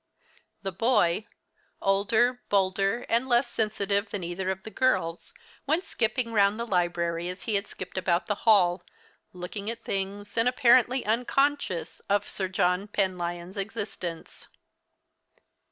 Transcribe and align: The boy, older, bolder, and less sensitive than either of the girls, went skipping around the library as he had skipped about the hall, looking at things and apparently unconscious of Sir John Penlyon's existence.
The 0.63 0.71
boy, 0.71 1.27
older, 1.79 2.41
bolder, 2.49 3.05
and 3.07 3.29
less 3.29 3.47
sensitive 3.47 4.09
than 4.09 4.23
either 4.23 4.49
of 4.49 4.63
the 4.63 4.71
girls, 4.71 5.31
went 5.67 5.83
skipping 5.85 6.29
around 6.29 6.57
the 6.57 6.65
library 6.65 7.29
as 7.29 7.43
he 7.43 7.53
had 7.53 7.67
skipped 7.67 7.99
about 7.99 8.25
the 8.25 8.33
hall, 8.49 8.81
looking 9.31 9.69
at 9.69 9.83
things 9.83 10.35
and 10.39 10.49
apparently 10.49 11.05
unconscious 11.05 11.99
of 12.09 12.27
Sir 12.27 12.47
John 12.47 12.87
Penlyon's 12.87 13.57
existence. 13.57 14.47